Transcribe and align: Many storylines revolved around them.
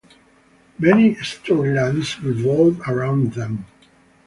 Many 0.79 1.13
storylines 1.17 2.19
revolved 2.23 2.81
around 2.87 3.33
them. 3.33 3.65